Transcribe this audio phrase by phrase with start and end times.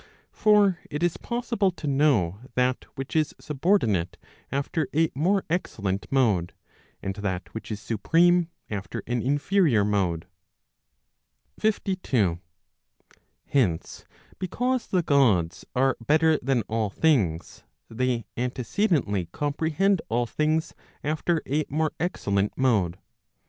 [0.31, 4.17] For it is possible to know that which is subordinate
[4.51, 6.53] after a more excellent mode,
[7.03, 10.25] and that which is supreme after, an inferior mode.
[11.59, 12.39] 52.
[13.45, 14.05] Hence,
[14.39, 20.73] because the Gods are better than all things, they antece* dently comprehend all things
[21.03, 22.97] after a more excellent mode.